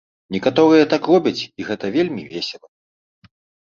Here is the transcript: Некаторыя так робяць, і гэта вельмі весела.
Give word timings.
Некаторыя 0.35 0.87
так 0.95 1.03
робяць, 1.11 1.35
і 1.45 1.61
гэта 1.71 1.95
вельмі 2.01 2.29
весела. 2.35 2.67